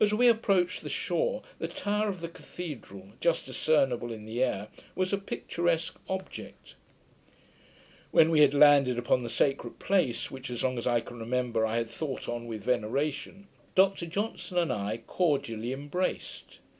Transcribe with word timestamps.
As 0.00 0.12
we 0.12 0.26
approached 0.26 0.82
the 0.82 0.88
shore, 0.88 1.42
the 1.60 1.68
tower 1.68 2.08
of 2.08 2.20
the 2.20 2.26
cathedral, 2.28 3.10
just 3.20 3.46
discernable 3.46 4.10
in 4.12 4.26
the 4.26 4.42
air, 4.42 4.66
was 4.96 5.12
a 5.12 5.18
picturesque 5.18 5.96
object. 6.08 6.74
When 8.10 8.32
we 8.32 8.40
had 8.40 8.54
landed 8.54 8.98
upon 8.98 9.22
the 9.22 9.28
sacred 9.30 9.78
place, 9.78 10.32
which, 10.32 10.50
as 10.50 10.64
long 10.64 10.78
as 10.78 10.86
I 10.88 10.98
can 10.98 11.20
remember, 11.20 11.64
I 11.64 11.76
had 11.76 11.88
thought 11.88 12.28
on 12.28 12.48
with 12.48 12.64
veneration, 12.64 13.46
Dr 13.76 14.06
Johnson 14.06 14.58
and 14.58 14.72
I 14.72 14.96
cordially 15.06 15.72
embraced. 15.72 16.58